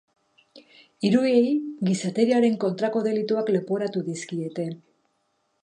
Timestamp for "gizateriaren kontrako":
1.89-3.05